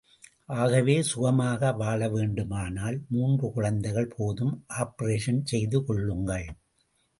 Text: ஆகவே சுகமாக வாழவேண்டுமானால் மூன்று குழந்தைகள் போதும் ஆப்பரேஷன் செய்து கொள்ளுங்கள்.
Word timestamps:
ஆகவே 0.53 0.95
சுகமாக 1.01 1.71
வாழவேண்டுமானால் 1.71 2.97
மூன்று 3.07 3.51
குழந்தைகள் 3.51 4.11
போதும் 4.17 4.65
ஆப்பரேஷன் 4.79 5.41
செய்து 5.43 5.79
கொள்ளுங்கள். 5.83 6.47